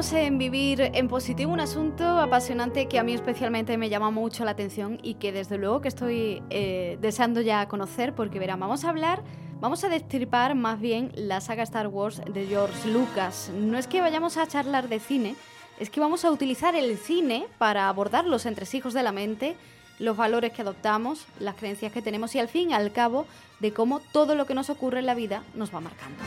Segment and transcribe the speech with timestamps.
[0.00, 4.10] Hoy traemos en Vivir en Positivo un asunto apasionante que a mí especialmente me llama
[4.10, 8.60] mucho la atención y que desde luego que estoy eh, deseando ya conocer porque verán,
[8.60, 9.22] vamos a hablar,
[9.60, 13.52] vamos a destripar más bien la saga Star Wars de George Lucas.
[13.54, 15.36] No es que vayamos a charlar de cine,
[15.78, 19.54] es que vamos a utilizar el cine para abordar los entresijos de la mente,
[19.98, 23.26] los valores que adoptamos, las creencias que tenemos y al fin y al cabo
[23.58, 26.22] de cómo todo lo que nos ocurre en la vida nos va marcando.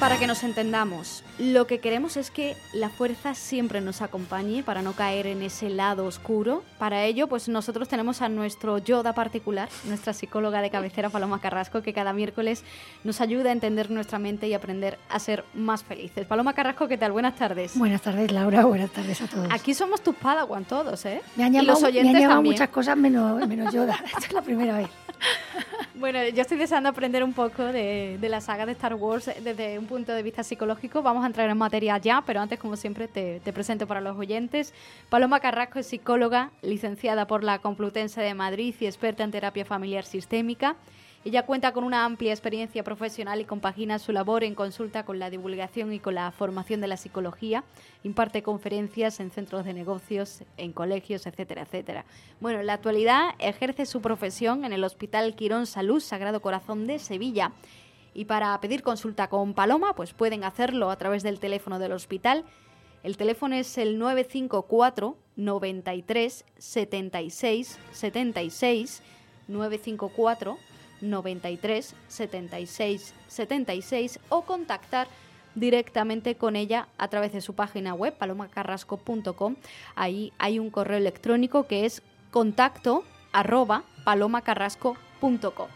[0.00, 4.80] Para que nos entendamos, lo que queremos es que la fuerza siempre nos acompañe para
[4.80, 6.64] no caer en ese lado oscuro.
[6.78, 11.82] Para ello, pues nosotros tenemos a nuestro Yoda particular, nuestra psicóloga de cabecera Paloma Carrasco,
[11.82, 12.64] que cada miércoles
[13.04, 16.26] nos ayuda a entender nuestra mente y aprender a ser más felices.
[16.26, 17.12] Paloma Carrasco, ¿qué tal?
[17.12, 17.76] Buenas tardes.
[17.76, 18.64] Buenas tardes, Laura.
[18.64, 19.48] Buenas tardes a todos.
[19.50, 21.20] Aquí somos tus padawan todos, ¿eh?
[21.36, 23.98] Me han y llamado, los oyentes me han llamado muchas cosas menos, menos Yoda.
[24.06, 24.88] Esta es la primera vez.
[26.00, 29.78] Bueno, yo estoy deseando aprender un poco de, de la saga de Star Wars desde
[29.78, 31.02] un punto de vista psicológico.
[31.02, 34.16] Vamos a entrar en materia ya, pero antes, como siempre, te, te presento para los
[34.16, 34.72] oyentes.
[35.08, 40.04] Paloma Carrasco es psicóloga, licenciada por la Complutense de Madrid y experta en terapia familiar
[40.04, 40.76] sistémica.
[41.22, 45.28] Ella cuenta con una amplia experiencia profesional y compagina su labor en consulta con la
[45.28, 47.62] divulgación y con la formación de la psicología.
[48.04, 52.06] Imparte conferencias en centros de negocios, en colegios, etcétera, etcétera.
[52.40, 56.98] Bueno, en la actualidad ejerce su profesión en el Hospital Quirón Salud Sagrado Corazón de
[56.98, 57.52] Sevilla.
[58.14, 62.44] Y para pedir consulta con Paloma, pues pueden hacerlo a través del teléfono del hospital.
[63.02, 69.02] El teléfono es el 954 93 76 76
[69.48, 70.58] 954
[71.00, 75.08] 93 76 76 o contactar
[75.54, 79.56] directamente con ella a través de su página web palomacarrasco.com.
[79.94, 85.68] Ahí hay un correo electrónico que es contacto arroba palomacarrasco.com.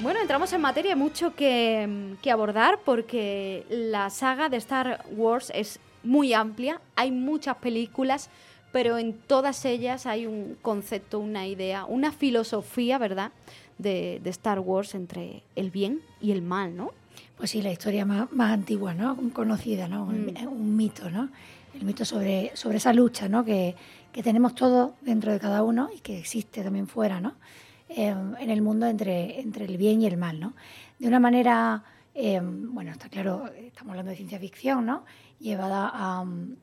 [0.00, 5.80] Bueno, entramos en materia, mucho que, que abordar porque la saga de Star Wars es
[6.04, 8.30] muy amplia, hay muchas películas,
[8.70, 13.32] pero en todas ellas hay un concepto, una idea, una filosofía, ¿verdad?,
[13.78, 16.92] de, de Star Wars entre el bien y el mal, ¿no?
[17.36, 19.16] Pues sí, la historia más, más antigua, ¿no?
[19.32, 20.04] Conocida, ¿no?
[20.04, 20.46] Un, Mm.
[20.48, 21.28] un mito, ¿no?
[21.74, 23.44] El mito sobre, sobre esa lucha, ¿no?
[23.44, 23.74] Que,
[24.12, 27.34] que tenemos todos dentro de cada uno y que existe también fuera, ¿no?
[27.88, 30.52] Eh, en el mundo entre, entre el bien y el mal, ¿no?
[30.98, 31.82] De una manera,
[32.14, 35.04] eh, bueno, está claro, estamos hablando de ciencia ficción, ¿no?
[35.40, 36.18] Llevada a,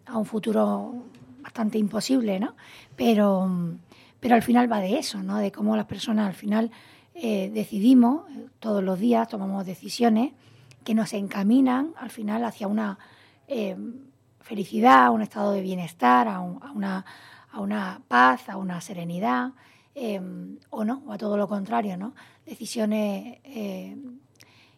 [0.05, 0.93] a un futuro
[1.41, 2.55] bastante imposible, ¿no?
[2.95, 3.49] Pero,
[4.19, 5.37] pero al final va de eso, ¿no?
[5.37, 6.69] De cómo las personas al final
[7.15, 8.23] eh, decidimos
[8.59, 10.33] todos los días, tomamos decisiones
[10.83, 12.99] que nos encaminan al final hacia una
[13.47, 13.75] eh,
[14.41, 17.05] felicidad, a un estado de bienestar, a, un- a una,
[17.51, 19.53] a una paz, a una serenidad,
[19.95, 20.19] eh,
[20.69, 22.13] o no, o a todo lo contrario, ¿no?
[22.45, 23.95] Decisiones eh,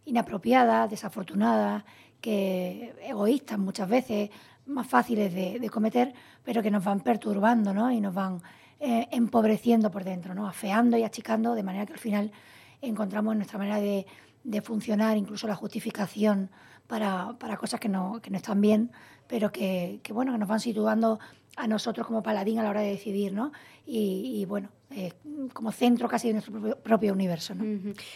[0.05, 1.83] inapropiadas, desafortunadas,
[2.21, 4.29] que egoístas muchas veces,
[4.67, 6.13] más fáciles de, de cometer,
[6.43, 7.91] pero que nos van perturbando, ¿no?
[7.91, 8.41] Y nos van
[8.79, 10.47] eh, empobreciendo por dentro, ¿no?
[10.47, 12.31] Afeando y achicando, de manera que al final
[12.81, 14.05] encontramos en nuestra manera de,
[14.43, 16.51] de funcionar, incluso la justificación
[16.85, 18.91] para, para cosas que no, que no están bien,
[19.27, 21.19] pero que, que, bueno, que nos van situando
[21.57, 23.51] a nosotros como paladín a la hora de decidir, ¿no?
[23.85, 25.11] Y, y, bueno, eh,
[25.53, 27.53] como centro casi de nuestro propio, propio universo.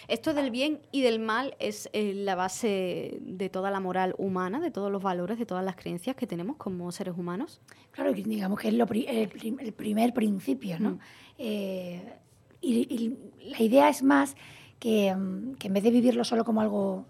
[0.07, 4.59] Esto del bien y del mal es eh, la base de toda la moral humana,
[4.59, 7.61] de todos los valores, de todas las creencias que tenemos como seres humanos.
[7.91, 10.99] Claro, digamos que es lo pri- el, prim- el primer principio, ¿no?
[11.37, 12.13] Eh,
[12.61, 13.17] y, y
[13.49, 14.35] la idea es más
[14.79, 17.05] que, mm, que en vez de vivirlo solo como algo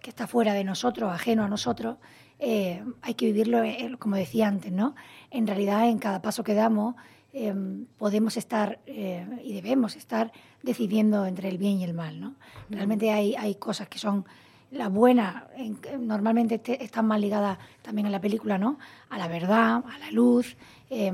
[0.00, 1.98] que está fuera de nosotros, ajeno a nosotros,
[2.38, 4.94] eh, hay que vivirlo, eh, como decía antes, ¿no?
[5.30, 6.94] En realidad, en cada paso que damos,
[7.32, 7.54] eh,
[7.98, 10.32] podemos estar eh, y debemos estar
[10.62, 12.34] decidiendo entre el bien y el mal, ¿no?
[12.70, 14.24] Realmente hay, hay cosas que son
[14.70, 18.78] las buenas, en- normalmente te- están más ligadas también en la película, ¿no?
[19.10, 20.56] A la verdad, a la luz,
[20.90, 21.12] eh,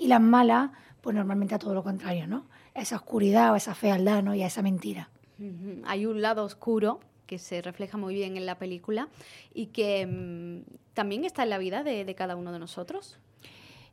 [0.00, 0.70] y las malas,
[1.00, 2.44] pues normalmente a todo lo contrario, ¿no?
[2.74, 4.34] A esa oscuridad o a esa fealdad, ¿no?
[4.34, 5.08] Y a esa mentira.
[5.86, 9.08] Hay un lado oscuro que se refleja muy bien en la película
[9.52, 10.62] y que mm,
[10.94, 13.18] también está en la vida de, de cada uno de nosotros.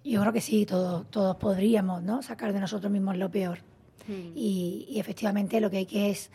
[0.03, 2.21] Yo creo que sí, todos, todos podríamos, ¿no?
[2.21, 3.59] Sacar de nosotros mismos lo peor.
[4.07, 4.35] Mm.
[4.35, 6.29] Y, y efectivamente lo que hay que es,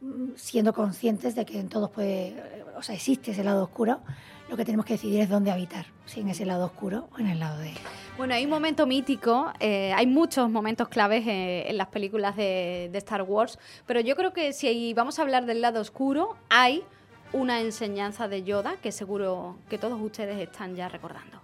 [0.00, 4.00] mm, siendo conscientes de que en todos puede, o sea, existe ese lado oscuro,
[4.48, 7.28] lo que tenemos que decidir es dónde habitar, si en ese lado oscuro o en
[7.28, 7.72] el lado de...
[8.16, 12.88] Bueno, hay un momento mítico, eh, hay muchos momentos claves eh, en las películas de,
[12.92, 16.84] de Star Wars, pero yo creo que si vamos a hablar del lado oscuro, hay
[17.32, 21.40] una enseñanza de Yoda que seguro que todos ustedes están ya recordando.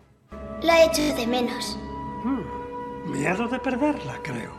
[0.63, 1.77] La echo de menos.
[2.23, 4.53] Hmm, miedo de perderla, creo.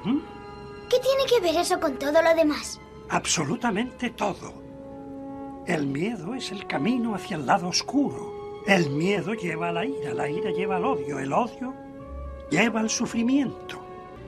[0.89, 2.81] ¿Qué tiene que ver eso con todo lo demás?
[3.09, 4.60] Absolutamente todo.
[5.67, 8.63] El miedo es el camino hacia el lado oscuro.
[8.67, 11.73] El miedo lleva a la ira, la ira lleva al odio, el odio
[12.49, 13.79] lleva al sufrimiento.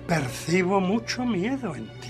[0.08, 2.10] Percibo mucho miedo en ti.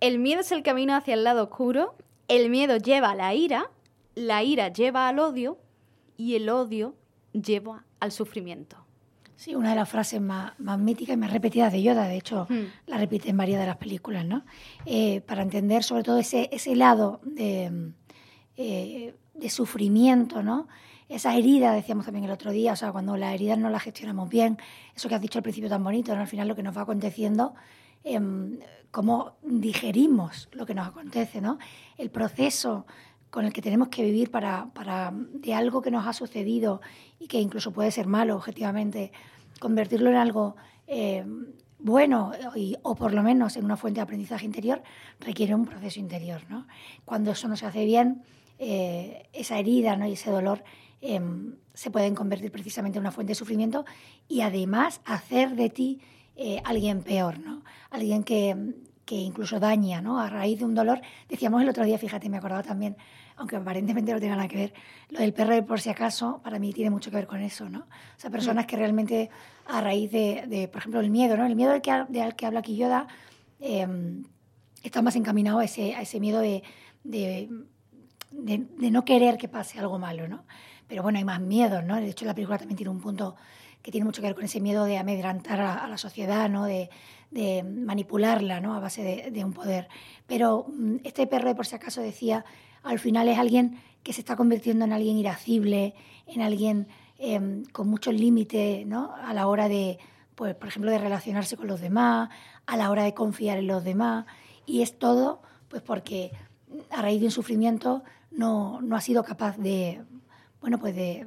[0.00, 1.94] El miedo es el camino hacia el lado oscuro,
[2.28, 3.70] el miedo lleva a la ira,
[4.14, 5.58] la ira lleva al odio
[6.16, 6.94] y el odio
[7.32, 8.83] lleva al sufrimiento.
[9.44, 12.46] Sí, una de las frases más, más míticas y más repetidas de Yoda, de hecho,
[12.48, 12.64] Hmm.
[12.86, 14.42] la repite en varias de las películas, ¿no?
[14.86, 17.92] Eh, para entender sobre todo ese, ese lado de,
[18.56, 20.66] eh, de sufrimiento, ¿no?
[21.10, 24.30] Esa herida, decíamos también el otro día, o sea, cuando las heridas no las gestionamos
[24.30, 24.56] bien,
[24.96, 26.22] eso que has dicho al principio tan bonito, ¿no?
[26.22, 27.52] Al final lo que nos va aconteciendo,
[28.02, 28.58] em,
[28.90, 31.58] cómo digerimos lo que nos acontece, ¿no?
[31.98, 32.86] El proceso
[33.34, 36.80] con el que tenemos que vivir para, para de algo que nos ha sucedido
[37.18, 39.10] y que incluso puede ser malo objetivamente,
[39.58, 40.54] convertirlo en algo
[40.86, 41.24] eh,
[41.80, 44.84] bueno y- o por lo menos en una fuente de aprendizaje interior,
[45.18, 46.42] requiere un proceso interior.
[46.48, 46.68] ¿no?
[47.04, 48.22] Cuando eso no se hace bien,
[48.60, 50.06] eh, esa herida ¿no?
[50.06, 50.62] y ese dolor
[51.02, 51.20] eh,
[51.74, 53.84] se pueden convertir precisamente en una fuente de sufrimiento
[54.28, 56.00] y además hacer de ti
[56.36, 57.62] eh, alguien peor, ¿no?
[57.90, 60.20] alguien que, que incluso daña ¿no?
[60.20, 61.00] a raíz de un dolor.
[61.28, 62.96] Decíamos el otro día, fíjate, me acordaba también,
[63.36, 64.74] aunque aparentemente no tenga nada que ver,
[65.10, 67.80] lo del perro por si acaso, para mí tiene mucho que ver con eso, ¿no?
[67.80, 69.30] O sea, personas que realmente
[69.66, 71.46] a raíz de, de, por ejemplo, el miedo, ¿no?
[71.46, 73.08] El miedo del que, del que habla aquí Yoda
[73.60, 73.86] eh,
[74.82, 76.62] está más encaminado a ese, a ese miedo de,
[77.02, 77.48] de,
[78.90, 80.44] no querer que pase algo malo, ¿no?
[80.86, 81.96] Pero bueno, hay más miedos, ¿no?
[81.96, 83.36] De hecho, la película también tiene un punto
[83.82, 86.64] que tiene mucho que ver con ese miedo de amedrantar a, a la sociedad, ¿no?
[86.64, 86.90] De,
[87.30, 88.74] de manipularla, ¿no?
[88.74, 89.88] A base de, de un poder.
[90.26, 92.44] Pero mm, este perro, por si acaso, decía,
[92.84, 95.94] al final es alguien que se está convirtiendo en alguien irascible,
[96.26, 96.86] en alguien
[97.18, 99.14] eh, con muchos límites, ¿no?
[99.14, 99.98] A la hora de,
[100.34, 102.28] pues, por ejemplo, de relacionarse con los demás,
[102.66, 104.26] a la hora de confiar en los demás.
[104.66, 106.32] Y es todo, pues, porque
[106.90, 110.02] a raíz de un sufrimiento no, no ha sido capaz de,
[110.60, 111.26] bueno, pues de,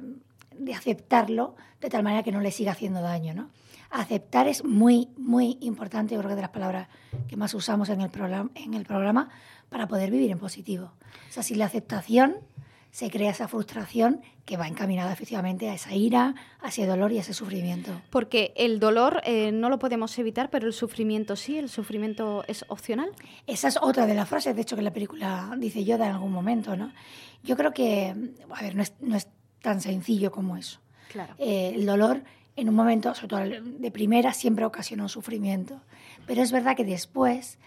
[0.58, 3.50] de aceptarlo de tal manera que no le siga haciendo daño, ¿no?
[3.90, 6.88] Aceptar es muy, muy importante, yo creo que de las palabras
[7.26, 8.10] que más usamos en el,
[8.54, 9.30] en el programa
[9.68, 10.92] para poder vivir en positivo.
[11.28, 12.36] O sea, sin la aceptación
[12.90, 17.18] se crea esa frustración que va encaminada efectivamente a esa ira, a ese dolor y
[17.18, 18.00] a ese sufrimiento.
[18.10, 22.64] Porque el dolor eh, no lo podemos evitar, pero el sufrimiento sí, el sufrimiento es
[22.68, 23.10] opcional.
[23.46, 26.32] Esa es otra de las frases, de hecho, que la película dice Yoda en algún
[26.32, 26.92] momento, ¿no?
[27.42, 28.14] Yo creo que,
[28.50, 29.28] a ver, no es, no es
[29.60, 30.80] tan sencillo como eso.
[31.12, 31.34] Claro.
[31.38, 32.22] Eh, el dolor
[32.56, 35.80] en un momento, sobre todo de primera, siempre ocasiona un sufrimiento.
[36.26, 37.58] Pero es verdad que después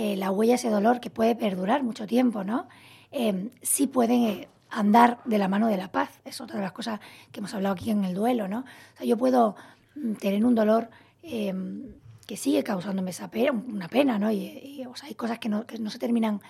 [0.00, 2.68] eh, la huella ese dolor, que puede perdurar mucho tiempo, ¿no?
[3.10, 6.20] Eh, sí pueden eh, andar de la mano de la paz.
[6.24, 7.00] Es otra de las cosas
[7.32, 8.60] que hemos hablado aquí en el duelo, ¿no?
[8.60, 9.56] O sea, yo puedo
[9.96, 10.88] mm, tener un dolor
[11.20, 14.30] que sigue causándome esa pena, una pena, ¿no?
[14.30, 16.42] Y, o sea, hay cosas que no, que no se terminan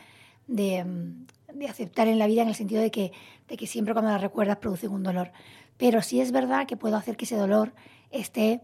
[0.46, 3.12] de, mm, de, aceptar en la vida en el sentido de que,
[3.48, 5.32] de que siempre cuando las recuerdas producen un dolor.
[5.78, 7.72] Pero sí es verdad que puedo hacer que ese dolor
[8.10, 8.60] esté,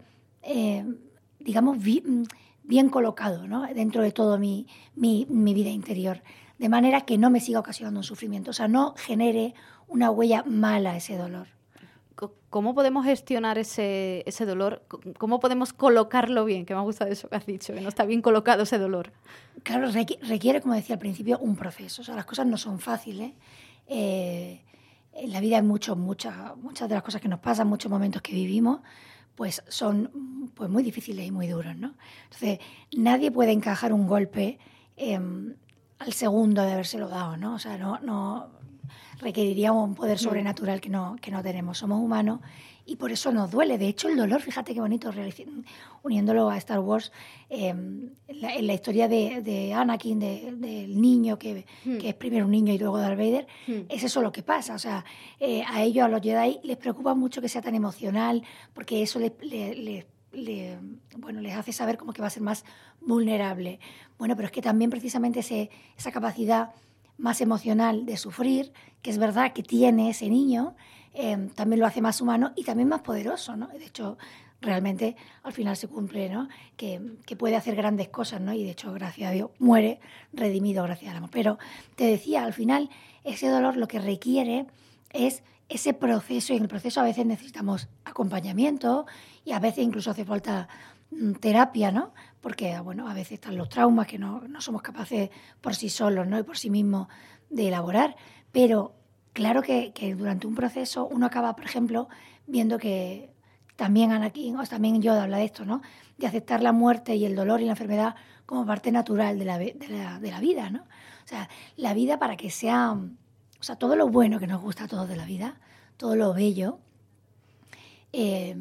[1.39, 2.27] digamos, bien,
[2.67, 3.65] bien colocado ¿no?
[3.73, 6.21] dentro de todo mi, mi, mi, vida interior,
[6.57, 9.53] de manera que no me siga ocasionando un sufrimiento, o sea, no genere
[9.87, 11.47] una huella mala ese dolor.
[12.49, 14.83] ¿Cómo podemos gestionar ese, ese dolor?
[15.17, 16.65] ¿Cómo podemos colocarlo bien?
[16.65, 19.11] Que me ha gustado eso que has dicho, que no está bien colocado ese dolor.
[19.63, 19.89] Claro,
[20.21, 22.01] requiere, como decía al principio, un proceso.
[22.01, 23.33] O sea, las cosas no son fáciles.
[23.87, 24.61] Eh,
[25.11, 28.21] en la vida hay mucho, muchas, muchas de las cosas que nos pasan, muchos momentos
[28.21, 28.79] que vivimos,
[29.35, 31.93] pues son pues muy difíciles y muy duros, ¿no?
[32.25, 32.59] Entonces,
[32.95, 34.57] nadie puede encajar un golpe
[34.97, 35.19] eh,
[35.99, 37.55] al segundo de habérselo dado, ¿no?
[37.55, 38.49] O sea, no, no
[39.19, 41.77] requeriría un poder sobrenatural que no, que no tenemos.
[41.77, 42.39] Somos humanos
[42.85, 43.77] y por eso nos duele.
[43.77, 45.11] De hecho, el dolor, fíjate qué bonito,
[46.03, 47.11] uniéndolo a Star Wars,
[47.49, 51.97] eh, en, la, en, la, historia de, de Anakin, del de, niño que, mm.
[51.97, 53.81] que, es primero un niño y luego Darth Vader, mm.
[53.89, 54.75] es eso lo que pasa.
[54.75, 55.03] O sea,
[55.39, 59.19] eh, a ellos, a los Jedi, les preocupa mucho que sea tan emocional, porque eso
[59.19, 60.77] les, les, les le,
[61.17, 62.65] bueno, les hace saber como que va a ser más
[63.01, 63.79] vulnerable.
[64.17, 66.71] Bueno, pero es que también precisamente ese, esa capacidad
[67.17, 70.75] más emocional de sufrir, que es verdad que tiene ese niño,
[71.15, 73.67] eh, también lo hace más humano y también más poderoso, ¿no?
[73.67, 74.17] De hecho,
[74.61, 76.49] realmente al final se cumple, ¿no?
[76.75, 78.53] Que, que, puede hacer grandes cosas, ¿no?
[78.53, 79.99] Y de hecho, gracias a Dios, muere
[80.33, 81.29] redimido gracias al amor.
[81.31, 81.57] Pero
[81.95, 82.89] te decía, al final,
[83.23, 84.67] ese dolor lo que requiere
[85.11, 89.05] es ese proceso y en el proceso a veces necesitamos acompañamiento
[89.43, 90.67] y a veces incluso hace falta
[91.11, 92.13] mm, terapia, ¿no?
[92.41, 95.29] Porque, bueno, a veces están los traumas que no, no somos capaces
[95.61, 96.37] por sí solos, ¿no?
[96.37, 97.07] Y por sí mismos
[97.49, 98.15] de elaborar.
[98.51, 98.93] Pero
[99.35, 102.07] claro que, durante un proceso uno acaba, por ejemplo,
[102.47, 103.29] viendo que
[103.75, 105.81] también Anakin, o también Yoda habla de esto, ¿no?
[106.17, 108.15] De aceptar la muerte y el dolor y la enfermedad
[108.45, 110.79] como parte natural de la, la, de la vida, ¿no?
[110.79, 114.85] O sea, la vida para que sea, o sea, todo lo bueno que nos gusta
[114.85, 115.59] a todos de la vida,
[115.97, 116.79] todo lo bello,
[118.13, 118.55] eh,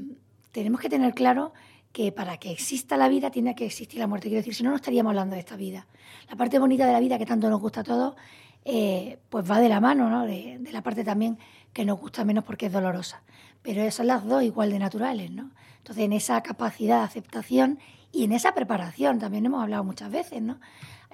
[0.51, 1.53] tenemos que tener claro
[1.93, 4.27] que para que exista la vida tiene que existir la muerte.
[4.27, 5.87] Quiero decir, si no, no estaríamos hablando de esta vida.
[6.29, 8.17] La parte bonita de la vida que tanto nos gusta a todos,
[8.65, 10.25] eh, pues va de la mano, ¿no?
[10.27, 11.39] De, la parte también
[11.73, 13.23] que nos gusta menos porque es dolorosa.
[13.63, 15.51] Pero son las dos igual de naturales, ¿no?
[15.79, 17.79] Entonces, en esa capacidad de aceptación
[18.13, 20.61] y en esa preparación, también hemos hablado muchas veces, ¿no?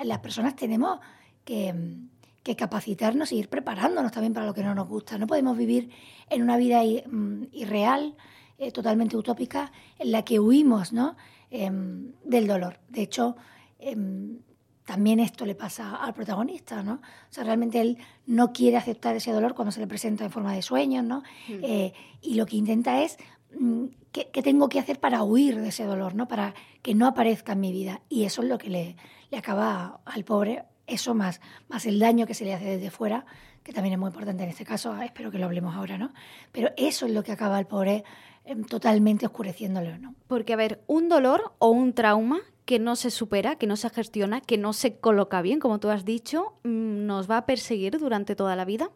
[0.03, 1.01] Las personas tenemos
[1.45, 1.75] que,
[2.57, 5.19] capacitarnos y ir preparándonos también para lo que no nos gusta.
[5.19, 5.91] No podemos vivir
[6.29, 8.17] en una vida mm, irreal,
[8.59, 11.17] eh, totalmente utópica, en la que huimos ¿no?
[11.53, 11.71] eh,
[12.25, 12.81] del dolor.
[12.89, 13.37] De hecho,
[13.79, 13.95] eh,
[14.91, 16.95] también esto le pasa al protagonista, ¿no?
[16.95, 20.53] O sea, realmente él no quiere aceptar ese dolor cuando se le presenta en forma
[20.53, 21.23] de sueños, ¿no?
[21.47, 21.93] Mm.
[22.23, 23.17] y lo que intenta es
[23.57, 26.27] mm, ¿qué, ¿qué, tengo que hacer para huir de ese dolor, ¿no?
[26.27, 28.01] Para que no aparezca en mi vida.
[28.09, 28.97] Y eso es lo que le,
[29.31, 33.25] le acaba al pobre eso más, más el daño que se le hace desde fuera,
[33.63, 36.13] que también es muy importante en este caso, ah, espero que lo hablemos ahora, ¿no?
[36.51, 38.03] Pero eso es lo que acaba al pobre eh,
[38.69, 40.15] totalmente oscureciéndolo, ¿no?
[40.27, 43.91] Porque, a ver, un dolor o un trauma que no se supera, que no se
[43.91, 47.99] gestiona, que no se coloca bien, como tú has dicho, mm, ¿nos va a perseguir
[47.99, 48.91] durante toda la vida?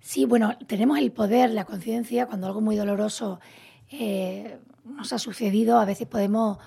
[0.00, 3.40] Sí, bueno, tenemos el poder, la conciencia, cuando algo muy doloroso
[3.90, 6.58] eh, nos ha sucedido, a veces podemos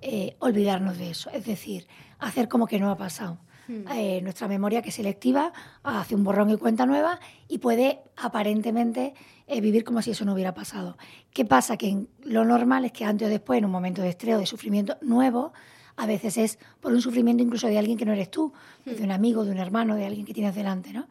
[0.00, 1.86] eh, olvidarnos de eso, es decir,
[2.18, 3.38] hacer como que no ha pasado.
[3.68, 3.84] Hmm.
[3.92, 5.52] Eh, nuestra memoria que es selectiva
[5.84, 9.14] hace un borrón y cuenta nueva y puede aparentemente
[9.52, 10.96] eh, vivir como si eso no hubiera pasado.
[11.32, 11.76] ¿Qué pasa?
[11.76, 14.46] Que lo normal es que antes o después, en un momento de estrés o de
[14.46, 15.52] sufrimiento nuevo,
[15.96, 18.54] a veces es por un sufrimiento incluso de alguien que no eres tú,
[18.86, 18.90] hmm.
[18.92, 20.94] de un amigo, de un hermano, de alguien que tienes delante.
[20.94, 21.06] ¿no?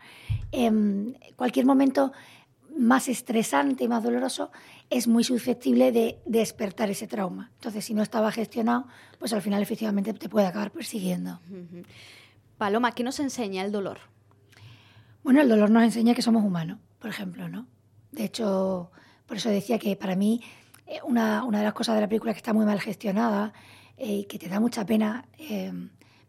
[0.52, 2.14] Eh, cualquier momento
[2.76, 4.52] más estresante y más doloroso
[4.90, 7.52] es muy susceptible de despertar ese trauma.
[7.56, 8.88] Entonces, si no estaba gestionado,
[9.20, 11.40] pues al final efectivamente te puede acabar persiguiendo.
[12.58, 14.00] Paloma, ¿qué nos enseña el dolor?
[15.24, 17.68] Bueno, el dolor nos enseña que somos humanos, por ejemplo, ¿no?
[18.12, 18.92] De hecho,
[19.26, 20.42] por eso decía que para mí
[20.88, 23.54] eh, una, una de las cosas de la película que está muy mal gestionada
[23.98, 25.72] eh, y que te da mucha pena eh,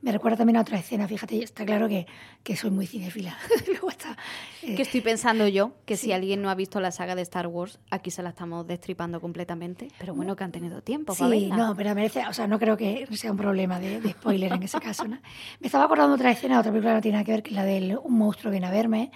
[0.02, 2.06] me recuerda también a otra escena, fíjate, está claro que,
[2.42, 3.38] que soy muy cinéfila.
[3.88, 4.16] está,
[4.62, 7.46] eh, que estoy pensando yo que si alguien no ha visto la saga de Star
[7.46, 11.14] Wars, aquí se la estamos destripando completamente, pero bueno, que han tenido tiempo.
[11.14, 14.52] Sí, no, pero merece, o sea, no creo que sea un problema de, de spoiler
[14.52, 15.06] en ese caso.
[15.06, 15.18] ¿no?
[15.60, 17.56] Me estaba acordando otra escena, otra película que no tiene nada que ver, que es
[17.56, 19.12] la de Un monstruo viene a verme,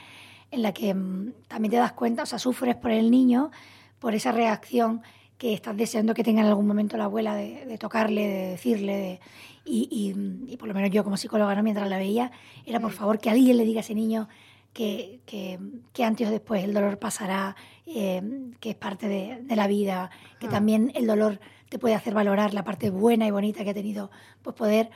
[0.51, 3.51] en la que mmm, también te das cuenta, o sea, sufres por el niño,
[3.99, 5.03] por esa reacción
[5.39, 8.97] que estás deseando que tenga en algún momento la abuela de, de tocarle, de decirle,
[8.97, 9.21] de,
[9.65, 11.63] y, y, y, por lo menos yo como psicóloga, ¿no?
[11.63, 12.31] mientras la veía,
[12.65, 14.29] era por favor que alguien le diga a ese niño
[14.73, 15.59] que, que,
[15.93, 18.23] que antes o después el dolor pasará, eh,
[18.61, 22.55] que es parte de, de, la vida, que también el dolor te puede hacer valorar
[22.55, 24.11] la parte buena y bonita que ha tenido,
[24.43, 24.91] pues poder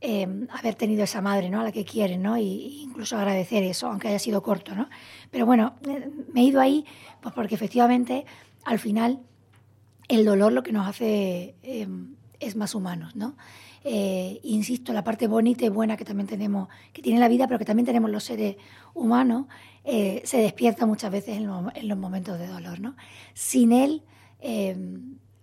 [0.00, 1.60] eh, haber tenido esa madre, ¿no?
[1.60, 2.36] A la que quieren, ¿no?
[2.36, 4.88] Y, incluso agradecer eso, aunque haya sido corto, ¿no?
[5.30, 6.84] Pero bueno, eh, me he ido ahí,
[7.20, 8.26] pues porque efectivamente,
[8.64, 9.20] al final,
[10.08, 11.88] el dolor lo que nos hace eh,
[12.40, 13.36] es más humanos, ¿no?
[13.84, 17.58] eh, insisto, la parte bonita y buena que también tenemos, que tiene la vida, pero
[17.58, 18.56] que también tenemos los seres
[18.94, 19.46] humanos,
[19.84, 22.80] eh, se despierta muchas veces en, lo, en, los momentos de dolor.
[22.80, 22.96] ¿no?
[23.34, 24.02] Sin él,
[24.40, 24.74] eh,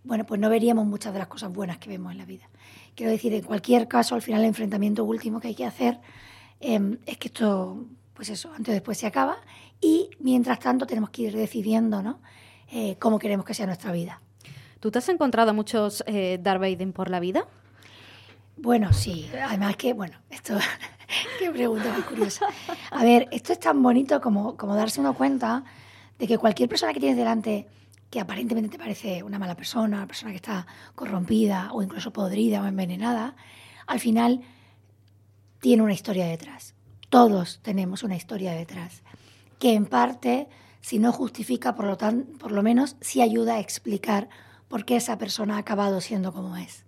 [0.04, 2.50] bueno, pues no veríamos muchas de las cosas buenas que vemos en la vida.
[2.96, 6.00] Quiero decir, en cualquier caso, al final el enfrentamiento último que hay que hacer
[6.60, 9.38] eh, es que esto, pues eso, antes o después se acaba
[9.80, 12.20] y mientras tanto tenemos que ir decidiendo ¿no?
[12.72, 14.22] Eh, cómo queremos que sea nuestra vida.
[14.80, 17.46] ¿Tú te has encontrado muchos eh, Darth Vader por la vida?
[18.58, 19.30] Bueno, sí.
[19.44, 20.58] Además que, bueno, esto,
[21.40, 22.46] qué pregunta muy curiosa.
[22.92, 25.64] A ver, esto es tan bonito como, como darse uno cuenta
[26.20, 27.68] de que cualquier persona que tienes delante
[28.12, 32.62] que aparentemente te parece una mala persona, una persona que está corrompida o incluso podrida
[32.62, 33.36] o envenenada,
[33.88, 34.42] al final
[35.62, 36.76] tiene una historia detrás.
[37.10, 39.02] Todos tenemos una historia detrás,
[39.60, 40.50] que en parte,
[40.82, 44.28] si no justifica, por lo, tan, por lo menos sí ayuda a explicar
[44.68, 46.84] por qué esa persona ha acabado siendo como es.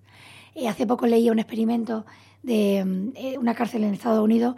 [0.56, 2.06] Eh, hace poco leía un experimento
[2.42, 4.56] de mm, eh, una cárcel en Estados Unidos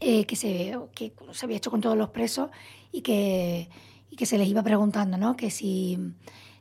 [0.00, 2.50] eh, que, se, que se había hecho con todos los presos
[2.92, 3.70] y que,
[4.10, 5.36] y que se les iba preguntando, ¿no?
[5.36, 5.98] Que si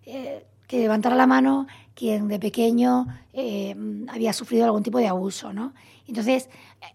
[0.05, 1.65] eh, que levantara la mano
[1.95, 3.75] quien de pequeño eh,
[4.07, 5.73] había sufrido algún tipo de abuso, ¿no?
[6.07, 6.49] Entonces,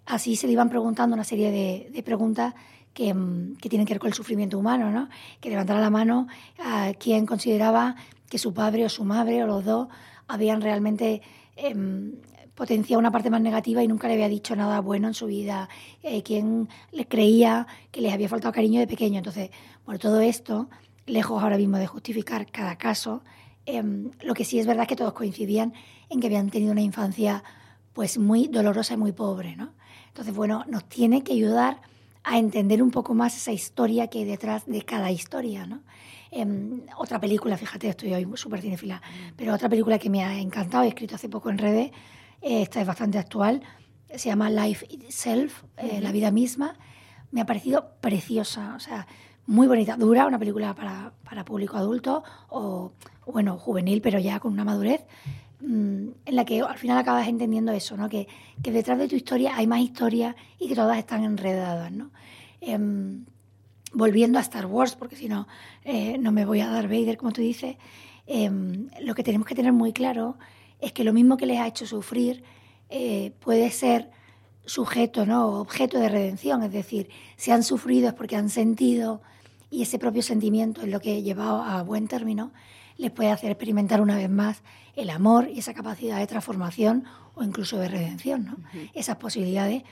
[0.06, 2.54] así se le iban preguntando una serie de, preguntas
[2.94, 5.08] que, mm, que tienen que ver con el sufrimiento humano, ¿no?
[5.40, 7.96] Que levantara la mano a quien consideraba
[8.30, 9.88] que su padre o su madre o los dos
[10.28, 11.22] habían realmente
[11.56, 12.14] em,
[12.54, 15.68] potenciado una parte más negativa y nunca le había dicho nada bueno en su vida,
[16.02, 19.18] eh, quien le creía que les había faltado cariño de pequeño.
[19.18, 19.50] Entonces,
[19.84, 20.68] bueno, todo esto,
[21.06, 23.22] lejos ahora mismo de justificar cada caso,
[23.66, 25.72] em, lo que sí es verdad es que todos coincidían
[26.10, 27.42] en que habían tenido una infancia
[27.92, 29.72] pues muy dolorosa y muy pobre, ¿no?
[30.08, 31.80] Entonces, bueno, nos tiene que ayudar
[32.24, 35.82] a entender un poco más esa historia que hay detrás de cada historia, ¿no?
[36.30, 39.00] Em, otra película, fíjate, estoy hoy súper cinefila,
[39.36, 41.94] pero otra película que me ha encantado, he escrito hace poco en redes, eh,
[42.44, 43.62] esta es bastante actual,
[44.14, 46.76] se llama Life Itself, eh, La vida misma,
[47.30, 49.06] me ha parecido preciosa, o sea,
[49.46, 52.92] muy bonita, dura, una película para, para público adulto o,
[53.26, 55.04] bueno, juvenil, pero ya con una madurez,
[55.60, 58.08] mm, en la que al final acabas entendiendo eso, ¿no?
[58.08, 58.28] Que,
[58.62, 62.10] que, detrás de tu historia hay más historias y que todas están enredadas, ¿no?
[62.60, 63.24] Em,
[63.92, 65.46] volviendo a Star Wars, porque si no,
[65.84, 67.76] eh, no me voy a dar Vader, como tú dices,
[68.26, 70.36] em, lo que tenemos que tener muy claro
[70.84, 72.44] es que lo mismo que les ha hecho sufrir
[72.90, 74.10] eh, puede ser
[74.66, 75.60] sujeto, ¿no?
[75.60, 79.20] objeto de redención, es decir, si han sufrido es porque han sentido
[79.70, 82.52] y ese propio sentimiento es lo que llevado a buen término
[82.96, 84.62] les puede hacer experimentar una vez más
[84.94, 88.56] el amor y esa capacidad de transformación o incluso de redención, ¿no?
[88.94, 89.82] Esas posibilidades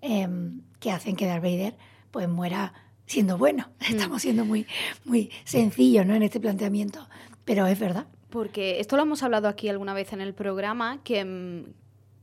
[0.00, 1.76] em, que hacen que Darth Vader
[2.12, 2.72] pues muera
[3.06, 3.68] siendo bueno.
[3.80, 4.66] Estamos siendo muy,
[5.04, 6.14] muy sencillos ¿no?
[6.14, 7.08] en este planteamiento,
[7.44, 8.06] pero es verdad.
[8.32, 11.72] Porque esto lo hemos hablado aquí alguna vez en el programa, que, mm,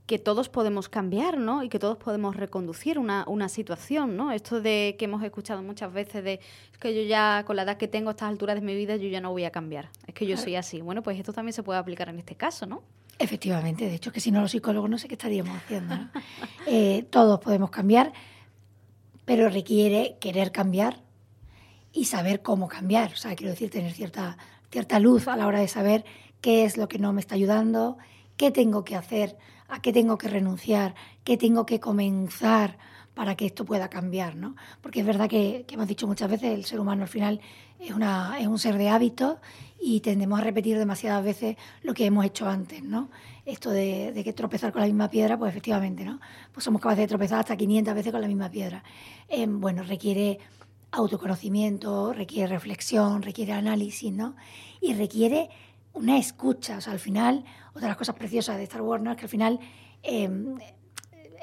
[0.08, 1.64] que todos podemos cambiar, ¿no?
[1.64, 4.32] Y que todos podemos reconducir una, una, situación, ¿no?
[4.34, 6.34] Esto de que hemos escuchado muchas veces de
[6.72, 8.98] es que yo ya, con la edad que tengo a estas alturas de mi vida,
[8.98, 9.90] yo ya no voy a cambiar.
[10.08, 10.82] Es que yo soy así.
[10.82, 12.82] Bueno, pues esto también se puede aplicar en este caso, ¿no?
[13.20, 15.96] Efectivamente, de hecho, que si no los psicólogos no sé qué estaríamos haciendo.
[16.72, 18.14] Eh, todos podemos cambiar
[19.30, 21.04] pero requiere querer cambiar
[21.94, 23.14] y saber cómo cambiar.
[23.14, 24.40] O sea, quiero decir, tener cierta,
[24.72, 26.06] cierta luz a la hora de saber
[26.42, 27.98] qué es lo que no me está ayudando,
[28.38, 32.78] qué tengo que hacer, a qué tengo que renunciar, qué tengo que comenzar
[33.14, 34.56] para que esto pueda cambiar, ¿no?
[34.82, 37.42] Porque es verdad que, hemos dicho muchas veces, el ser humano al final
[37.80, 39.38] es, una, es un ser de hábitos
[39.82, 43.10] y tendemos a repetir demasiadas veces lo que hemos hecho antes, ¿no?
[43.46, 46.22] Esto de, de, que tropezar con la misma piedra, pues efectivamente, ¿no?
[46.54, 48.84] Pues somos capaces de tropezar hasta 500 veces con la misma piedra.
[49.28, 50.40] Eh, bueno, requiere
[50.92, 54.36] autoconocimiento, requiere reflexión, requiere análisis, ¿no?
[54.82, 55.50] Y requiere
[55.94, 59.04] una escucha, o sea, al final, otra de las cosas preciosas de Star Wars.
[59.06, 59.60] Es que al final,
[60.04, 60.30] eh,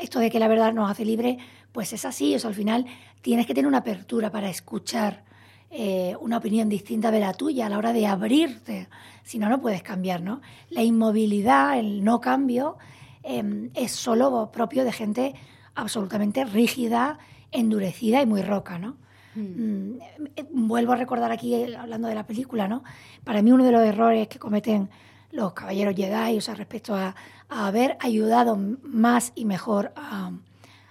[0.00, 1.38] esto de que la verdad nos hace libre,
[1.72, 2.86] pues es así, o sea, al final
[3.20, 5.24] tienes que tener una apertura para escuchar
[5.70, 8.88] eh, una opinión distinta de la tuya a la hora de abrirte.
[9.24, 10.40] Si no, no puedes cambiar, ¿no?
[10.70, 12.78] La inmovilidad, el no cambio,
[13.22, 15.34] eh, es solo propio de gente
[15.74, 17.18] absolutamente rígida,
[17.52, 18.96] endurecida y muy roca, ¿no?
[19.36, 19.98] Mm,
[20.50, 22.82] vuelvo a recordar aquí, hablando de la película, ¿no?
[23.24, 24.88] Para mí uno de los errores que cometen
[25.30, 27.14] los caballeros Jedi, o sea, respecto a,
[27.48, 30.32] haber ayudado más y mejor a,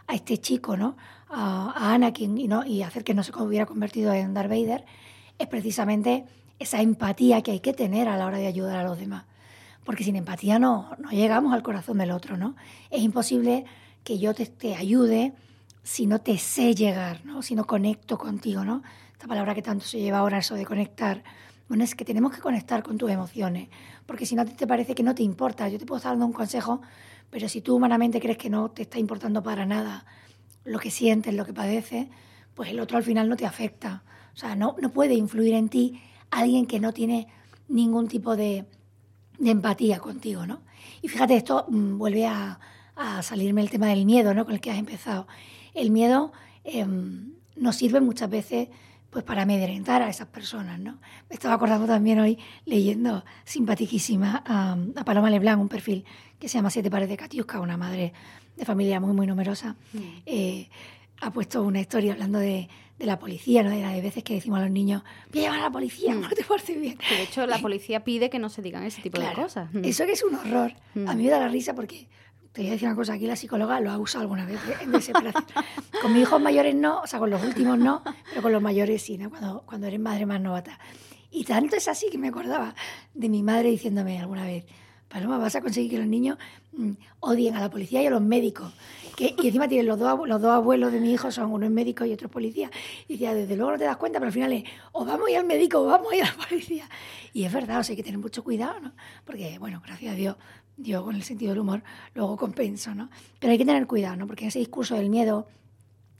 [0.07, 0.95] a este chico, ¿no?
[1.29, 2.65] a, Anakin y, ¿no?
[2.65, 4.85] y hacer que no se hubiera convertido en Darth Vader,
[5.37, 6.25] es precisamente
[6.59, 9.25] esa empatía que hay que tener a la hora de ayudar a los demás.
[9.83, 12.55] Porque sin empatía no, no llegamos al corazón del otro, ¿no?
[12.89, 13.65] Es imposible
[14.03, 15.33] que yo te ayude
[15.85, 17.43] si no te sé llegar, ¿no?
[17.43, 18.81] Si no conecto contigo, ¿no?
[19.13, 21.23] Esta palabra que tanto se lleva ahora, eso de conectar.
[21.69, 23.69] Bueno, es que tenemos que conectar con tus emociones,
[24.07, 26.33] porque si no te parece que no te importa, yo te puedo estar dando un
[26.33, 26.81] consejo,
[27.29, 30.05] pero si tú humanamente crees que no te está importando para nada
[30.63, 32.07] lo que sientes, lo que padeces,
[32.55, 34.03] pues el otro al final no te afecta.
[34.33, 37.27] O sea, no, no puede influir en ti alguien que no tiene
[37.67, 38.65] ningún tipo de,
[39.39, 40.61] empatía contigo, ¿no?
[41.03, 42.59] Y fíjate, esto mm, vuelve a,
[43.21, 44.45] salirme el tema del miedo, ¿no?
[44.45, 45.27] Con el que has empezado.
[45.75, 46.31] El miedo
[46.63, 48.69] em, nos sirve muchas veces
[49.11, 50.99] pues para amedrentar a esas personas, ¿no?
[51.29, 56.03] Me estaba acordando también hoy leyendo simpaticísima a, a Paloma Leblanc, un perfil
[56.37, 58.11] que se llama Siete pares de Catiusca, una madre
[58.57, 59.99] de familia muy, muy numerosa, mm.
[60.25, 60.69] eh,
[61.21, 62.67] ha puesto una historia hablando de,
[62.99, 63.69] de la policía, ¿no?
[63.69, 66.21] de las veces que decimos a los niños, voy a llamar a la policía, mm.
[66.21, 66.97] no te bien.
[67.09, 69.73] de hecho, la policía pide que no se digan ese tipo de cosas.
[69.73, 69.85] Mm.
[69.85, 70.73] Eso que es un horror.
[71.07, 72.07] A mí me da la risa porque
[72.55, 74.93] te voy a decir una cosa, aquí la psicóloga lo ha usado alguna vez en
[74.93, 75.43] desesperación.
[76.01, 79.01] con mis hijos mayores no, o sea, con los últimos no, pero con los mayores
[79.01, 79.29] sí, ¿no?
[79.29, 80.79] Cuando, cuando eres madre más novata.
[81.31, 82.73] Y tanto es así que me acordaba
[83.13, 84.63] de mi madre diciéndome alguna vez,
[85.09, 86.37] Paloma, vas a conseguir que los niños
[86.71, 88.73] mm, odien a la policía y a los médicos.
[89.17, 91.71] Que, y encima tienen los dos, los dos abuelos de mi hijo, son uno es
[91.73, 92.71] médico y otro es policía.
[93.09, 94.63] Y decía, desde luego no te das cuenta, pero al final es,
[94.93, 96.89] o vamos a ir al médico o vamos a ir a la policía.
[97.33, 98.93] Y es verdad, o sea, hay que tener mucho cuidado, ¿no?
[99.25, 100.37] Porque, bueno, gracias a Dios,
[100.77, 101.83] Dios con el sentido del humor
[102.13, 103.09] luego compenso, ¿no?
[103.39, 104.27] Pero hay que tener cuidado, ¿no?
[104.27, 105.47] Porque ese discurso del miedo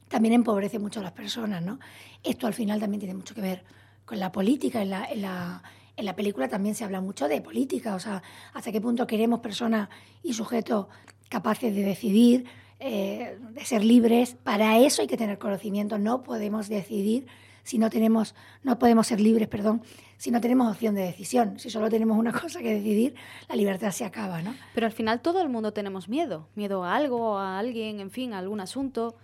[0.07, 1.79] también empobrece mucho a las personas, ¿no?
[2.23, 3.63] Esto al final también tiene mucho que ver
[4.05, 4.81] con la política.
[4.81, 5.63] En la, en la,
[5.97, 9.39] en la película también se habla mucho de política, o sea, hasta qué punto queremos
[9.39, 9.89] personas
[10.23, 10.87] y sujetos
[11.29, 12.45] capaces de decidir,
[12.79, 14.35] eh, de ser libres.
[14.43, 17.27] Para eso hay que tener conocimiento, no podemos decidir
[17.65, 19.81] si no tenemos, no podemos ser libres, perdón,
[20.17, 21.59] si no tenemos opción de decisión.
[21.59, 23.15] Si solo tenemos una cosa que decidir,
[23.49, 24.55] la libertad se acaba, ¿no?
[24.75, 28.33] Pero al final todo el mundo tenemos miedo, miedo a algo, a alguien, en fin,
[28.33, 29.15] a algún asunto.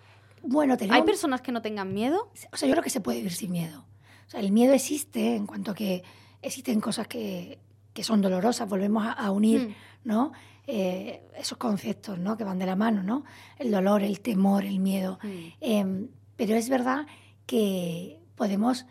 [0.41, 0.99] Bueno, tenemos...
[0.99, 2.31] ¿Hay personas que no tengan miedo?
[2.51, 3.85] O sea, yo creo que se puede vivir sin miedo.
[4.25, 6.03] O sea, el miedo existe en cuanto a que
[6.41, 7.59] existen cosas que,
[7.93, 9.73] que son dolorosas, volvemos a, unir, mm.
[10.03, 10.31] ¿no?
[10.65, 12.37] Eh, esos conceptos, ¿no?
[12.37, 13.23] Que van de la mano, ¿no?
[13.59, 15.19] El dolor, el temor, el miedo.
[15.21, 15.47] Mm.
[15.61, 17.05] Em, pero es verdad
[17.45, 18.85] que podemos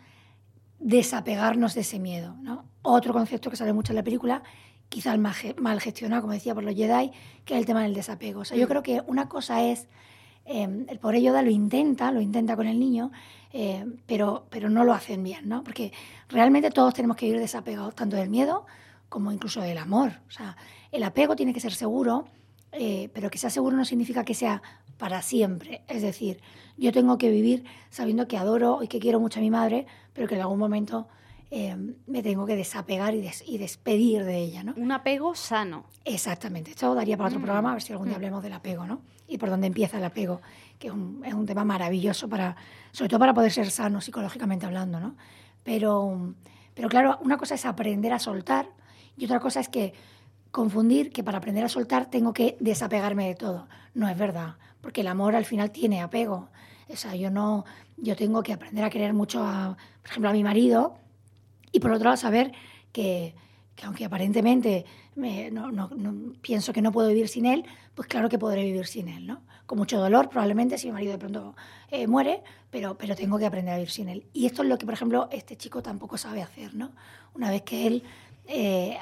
[0.79, 2.35] desapegarnos de ese miedo.
[2.41, 2.65] ¿no?
[2.81, 4.43] Otro concepto que sale mucho en la película,
[4.89, 7.11] quizás mal, mal gestionado, como decía por los Jedi,
[7.45, 8.41] que es el tema del desapego.
[8.41, 8.69] O sea, yo mm.
[8.69, 9.87] creo que una cosa es,
[10.45, 13.11] eh, el pobre Yoda lo intenta, lo intenta con el niño,
[13.53, 15.63] eh, pero, pero no lo hacen bien, ¿no?
[15.63, 15.91] Porque
[16.29, 18.65] realmente todos tenemos que ir desapegados, tanto del miedo
[19.09, 20.13] como incluso del amor.
[20.27, 20.55] O sea,
[20.91, 22.25] el apego tiene que ser seguro,
[22.71, 24.61] eh, pero que sea seguro no significa que sea
[24.97, 25.81] para siempre.
[25.87, 26.41] Es decir,
[26.77, 30.27] yo tengo que vivir sabiendo que adoro y que quiero mucho a mi madre, pero
[30.27, 31.07] que en algún momento
[31.49, 31.75] eh,
[32.07, 34.63] me tengo que desapegar y, y, despedir de ella.
[34.63, 34.73] ¿no?
[34.77, 35.85] Un apego sano.
[36.05, 36.71] Exactamente.
[36.71, 37.43] Esto daría para otro mm.
[37.43, 38.19] programa, a ver si algún día mm.
[38.19, 39.01] hablemos del apego, ¿no?
[39.27, 40.41] Y por dónde empieza el apego,
[40.79, 42.55] que es un, es un, tema maravilloso, para,
[42.91, 44.99] sobre todo para poder ser sano psicológicamente hablando.
[44.99, 45.15] ¿no?
[45.63, 46.35] Pero,
[46.73, 48.69] pero claro, una cosa es aprender a soltar
[49.17, 49.93] y otra cosa es que
[50.51, 53.67] confundir que para aprender a soltar tengo que desapegarme de todo.
[53.93, 56.49] No es verdad porque el amor al final tiene apego.
[56.89, 57.63] O sea, yo no,
[57.97, 60.97] yo tengo que aprender a querer mucho, a, por ejemplo, a mi marido
[61.71, 62.51] y por otro lado saber
[62.91, 63.33] que,
[63.75, 64.85] que aunque aparentemente
[65.15, 65.89] me, no, no,
[66.41, 67.63] pienso que no puedo vivir sin él,
[67.95, 69.41] pues claro que podré vivir sin él, ¿no?
[69.65, 71.55] Con mucho dolor, probablemente, si mi marido de pronto
[71.89, 74.25] eh, muere, pero, pero tengo que aprender a vivir sin él.
[74.33, 76.91] Y esto es lo que, por ejemplo, este chico tampoco sabe hacer, ¿no?
[77.35, 78.03] Una vez que él
[78.51, 78.97] eh,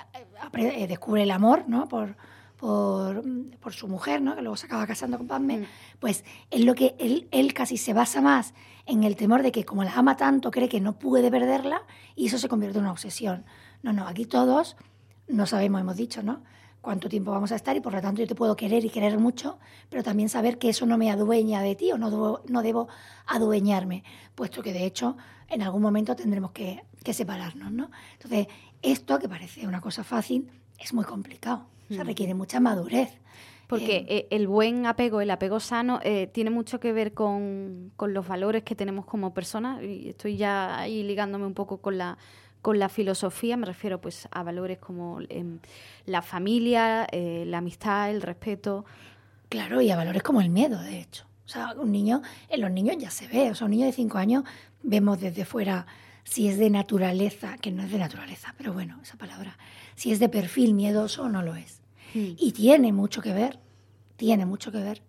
[0.54, 1.88] eh, descubre el amor, ¿no?
[1.88, 2.16] Por,
[2.58, 3.24] por,
[3.60, 4.36] por, su mujer, ¿no?
[4.36, 5.66] que luego se acaba casando con Padme, mm.
[6.00, 8.54] pues es lo que él, él casi se basa más
[8.86, 11.84] en el temor de que como la ama tanto, cree que no puede perderla
[12.16, 13.46] y eso se convierte en una obsesión.
[13.82, 14.76] No, no, aquí todos
[15.28, 16.44] no sabemos, hemos dicho, ¿no?
[16.82, 19.18] cuánto tiempo vamos a estar y por lo tanto yo te puedo querer y querer
[19.18, 19.60] mucho,
[19.90, 22.88] pero también saber que eso no me adueña de ti o no no debo
[23.26, 24.04] adueñarme,
[24.36, 25.18] puesto que de hecho
[25.50, 27.92] en algún momento tendremos que, que separarnos, ¿no?
[28.14, 28.48] Entonces,
[28.82, 31.66] esto que parece una cosa fácil es muy complicado.
[31.90, 33.10] O sea, requiere mucha madurez.
[33.70, 37.92] Porque eh, eh, el buen apego, el apego sano, eh, tiene mucho que ver con,
[38.00, 39.84] los valores que tenemos como personas.
[39.84, 42.18] Y estoy ya ahí ligándome un poco con la,
[42.64, 43.58] con la filosofía.
[43.58, 45.60] Me refiero pues a valores como em,
[46.06, 48.86] la familia, la amistad, el respeto.
[49.50, 51.26] Claro, y a valores como el miedo, de hecho.
[51.46, 53.52] O sea, un niño, en los niños ya se ve.
[53.52, 54.44] O sea, un niño de cinco años
[54.82, 55.86] vemos desde fuera
[56.30, 59.58] si es de naturaleza, que no es de naturaleza, pero bueno, esa palabra,
[59.96, 61.82] si es de perfil miedoso o no lo es.
[62.14, 62.34] Hmm.
[62.38, 63.60] Y tiene mucho que ver,
[64.16, 65.02] tiene mucho que ver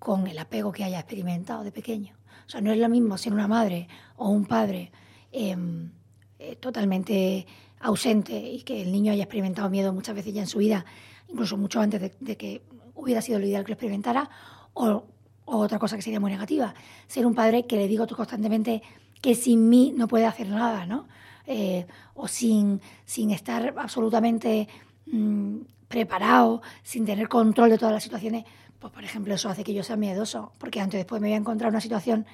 [0.00, 2.16] con el apego que haya experimentado de pequeño.
[2.46, 4.90] O sea, no es lo mismo ser una madre o un padre
[5.30, 5.92] em,
[6.40, 7.46] eh, totalmente
[7.78, 10.84] ausente y que el niño haya experimentado miedo muchas veces ya en su vida,
[11.28, 12.62] incluso mucho antes de, que
[12.96, 14.28] hubiera sido lo ideal que lo experimentara,
[14.74, 15.04] o,
[15.46, 16.74] o, otra cosa que sería muy negativa,
[17.06, 18.82] ser un padre que le digo constantemente
[19.22, 21.06] que sin mí no puede hacer nada, ¿no?
[21.46, 24.68] Eh, o sin, sin estar absolutamente
[25.06, 28.44] mm, preparado, sin tener control de todas las situaciones,
[28.78, 31.34] pues por ejemplo eso hace que yo sea miedoso, porque antes o después me voy
[31.34, 32.26] a encontrar una situación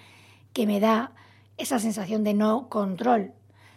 [0.53, 1.13] que me da
[1.59, 3.33] esa sensación de no control.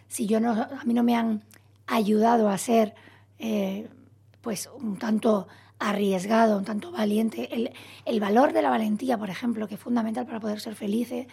[0.08, 1.42] Si yo no, a mí no me han
[1.86, 2.94] ayudado a ser
[3.38, 3.88] eh,
[4.40, 7.70] pues un tanto arriesgado, un tanto valiente, el,
[8.04, 11.26] el, valor de la valentía, por ejemplo, que es fundamental para poder ser felices,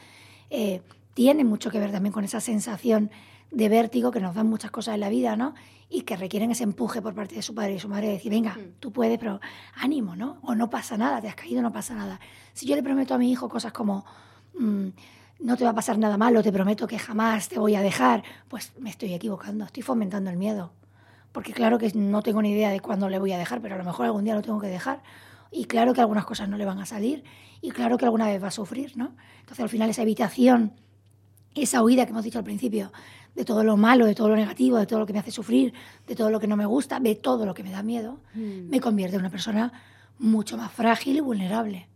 [0.50, 0.82] eh,
[1.14, 3.12] tiene mucho que ver también con esa sensación
[3.52, 5.54] de vértigo que nos dan muchas cosas en la vida, ¿no?
[5.90, 8.32] Y que requieren ese empuje por parte de su padre y su madre de decir,
[8.32, 8.80] venga, mm.
[8.80, 9.40] tú puedes, pero
[9.76, 10.40] ánimo, ¿no?
[10.42, 12.20] O no pasa nada, te has caído, no pasa nada.
[12.54, 14.06] Si yo le prometo a mi hijo cosas como,
[14.58, 14.88] mm,
[15.42, 18.24] no te va a pasar nada malo, te prometo que jamás te voy a dejar,
[18.48, 20.72] pues me estoy equivocando, estoy fomentando el miedo.
[21.34, 23.78] Porque claro que no tengo ni idea de cuándo le voy a dejar, pero a
[23.78, 25.02] lo mejor algún día lo tengo que dejar.
[25.52, 27.24] Y claro que algunas cosas no le van a salir.
[27.62, 29.16] Y claro que alguna vez va a sufrir, ¿no?
[29.42, 30.74] Entonces al final esa evitación,
[31.56, 32.94] esa huida que hemos dicho al principio,
[33.36, 35.74] de todo lo malo, de todo lo negativo, de todo lo que me hace sufrir,
[36.08, 38.70] de todo lo que no me gusta, de todo lo que me da miedo, mm.
[38.70, 39.74] me convierte en una persona
[40.20, 41.88] mucho más frágil y vulnerable.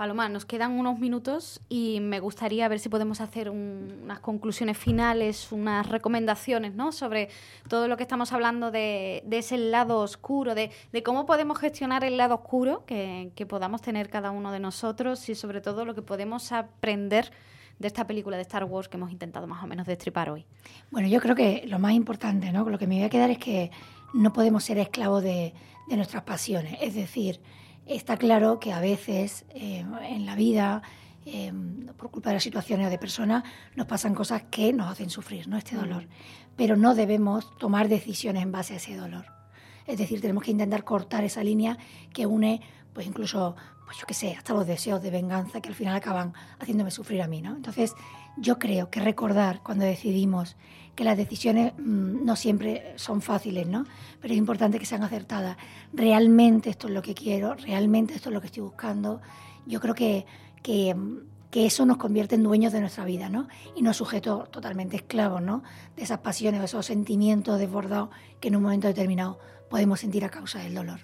[0.00, 5.52] Paloma, nos quedan unos minutos y me gustaría ver si podemos hacer unas conclusiones finales,
[5.52, 6.90] unas recomendaciones ¿no?
[6.90, 7.28] sobre
[7.68, 10.70] todo lo que estamos hablando de, ese lado oscuro, de,
[11.04, 15.60] cómo podemos gestionar el lado oscuro que, podamos tener cada uno de nosotros y sobre
[15.60, 17.30] todo lo que podemos aprender
[17.78, 20.46] de esta película de Star Wars que hemos intentado más o menos destripar hoy.
[20.90, 22.64] Bueno, yo creo que lo más importante, ¿no?
[22.64, 23.70] lo que me voy a quedar es que
[24.14, 25.52] no podemos ser esclavos de,
[25.90, 26.78] de nuestras pasiones.
[26.80, 27.38] Es decir,
[27.86, 30.82] Está claro que a veces eh, en la vida,
[31.26, 31.52] eh,
[31.96, 35.48] por culpa de las situaciones o de personas, nos pasan cosas que nos hacen sufrir,
[35.48, 35.56] ¿no?
[35.56, 36.06] Este dolor.
[36.56, 39.26] Pero no debemos tomar decisiones en base a ese dolor.
[39.86, 41.78] Es decir, tenemos que intentar cortar esa línea
[42.12, 42.60] que une,
[42.92, 43.56] pues incluso,
[43.90, 47.22] pues yo qué sé, hasta los deseos de venganza que al final acaban haciéndome sufrir
[47.22, 47.56] a mí, ¿no?
[47.56, 47.96] Entonces,
[48.36, 50.56] yo creo que recordar cuando decidimos
[50.94, 53.84] que las decisiones mm, no siempre son fáciles, ¿no?
[54.20, 55.56] Pero es importante que sean acertadas.
[55.92, 59.20] Realmente esto es lo que quiero, realmente esto es lo que estoy buscando.
[59.66, 60.24] Yo creo que,
[60.62, 60.94] que,
[61.52, 63.48] eso nos convierte en dueños de nuestra vida, ¿no?
[63.74, 65.64] Y no sujetos totalmente esclavos, ¿no?
[65.96, 70.28] De esas pasiones, de esos sentimientos desbordados que en un momento determinado podemos sentir a
[70.28, 71.00] causa del dolor.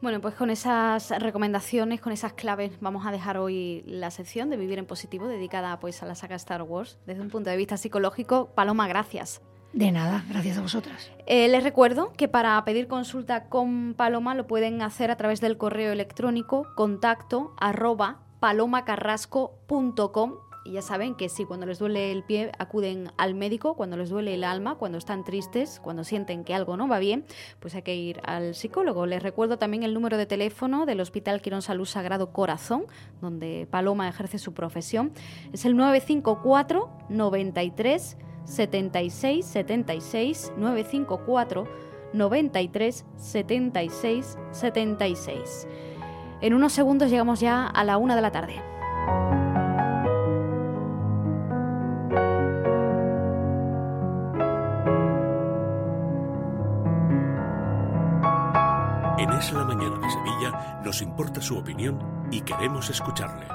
[0.00, 4.56] Bueno, pues con esas recomendaciones, con esas claves, vamos a dejar hoy la sección de
[4.56, 7.76] Vivir en Positivo, dedicada pues a la saga Star Wars, desde un punto de vista
[7.76, 8.50] psicológico.
[8.54, 9.42] Paloma, gracias.
[9.72, 11.10] De nada, gracias a vosotras.
[11.26, 15.58] Eh, les recuerdo que para pedir consulta con Paloma lo pueden hacer a través del
[15.58, 20.34] correo electrónico contacto arroba palomacarrasco.com
[20.66, 24.10] y ya saben que si cuando les duele el pie acuden al médico, cuando les
[24.10, 27.24] duele el alma, cuando están tristes, cuando sienten que algo no va bien,
[27.60, 29.06] pues hay que ir al psicólogo.
[29.06, 32.86] Les recuerdo también el número de teléfono del Hospital Quirón Salud Sagrado Corazón,
[33.20, 35.12] donde Paloma ejerce su profesión.
[35.52, 41.68] Es el 954 93 76 76 954
[42.12, 45.68] 93 76 76.
[46.40, 49.45] En unos segundos llegamos ya a la una de la tarde.
[60.84, 63.46] Nos importa su opinión y queremos escucharle.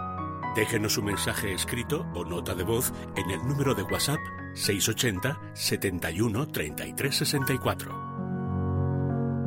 [0.56, 4.20] Déjenos un mensaje escrito o nota de voz en el número de WhatsApp
[4.54, 8.12] 680 71 33 64.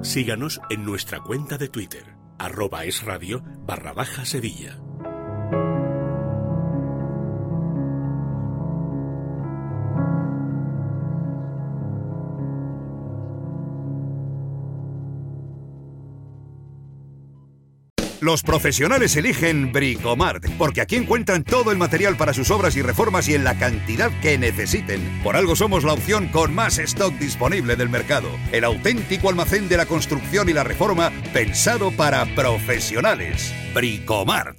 [0.02, 4.78] Síganos en nuestra cuenta de Twitter, arroba es barra baja Sevilla.
[18.24, 23.28] Los profesionales eligen Bricomart, porque aquí encuentran todo el material para sus obras y reformas
[23.28, 25.20] y en la cantidad que necesiten.
[25.22, 28.30] Por algo somos la opción con más stock disponible del mercado.
[28.50, 33.52] El auténtico almacén de la construcción y la reforma pensado para profesionales.
[33.74, 34.56] Bricomart.